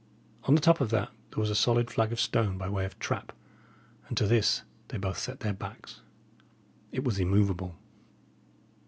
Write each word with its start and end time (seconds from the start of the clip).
On 0.45 0.55
the 0.55 0.61
top 0.61 0.81
of 0.81 0.89
that 0.89 1.11
there 1.29 1.37
was 1.39 1.51
a 1.51 1.55
solid 1.55 1.91
flag 1.91 2.11
of 2.11 2.19
stone 2.19 2.57
by 2.57 2.67
way 2.67 2.85
of 2.85 2.97
trap, 2.97 3.31
and 4.07 4.17
to 4.17 4.25
this 4.25 4.63
they 4.87 4.97
both 4.97 5.19
set 5.19 5.41
their 5.41 5.53
backs. 5.53 6.01
It 6.91 7.03
was 7.03 7.19
immovable. 7.19 7.77